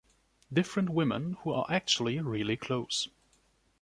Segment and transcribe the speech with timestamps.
[0.51, 3.07] Different women who are actually really close...